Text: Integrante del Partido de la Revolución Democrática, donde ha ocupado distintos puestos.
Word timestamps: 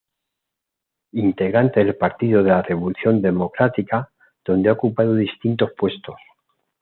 Integrante 1.13 1.79
del 1.83 1.95
Partido 1.95 2.41
de 2.41 2.49
la 2.49 2.63
Revolución 2.63 3.21
Democrática, 3.21 4.09
donde 4.43 4.69
ha 4.69 4.73
ocupado 4.73 5.13
distintos 5.13 5.73
puestos. 5.77 6.15